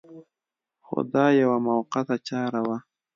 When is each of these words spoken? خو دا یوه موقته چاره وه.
خو 0.85 0.97
دا 1.13 1.25
یوه 1.41 1.57
موقته 1.67 2.15
چاره 2.27 2.61
وه. 2.67 2.77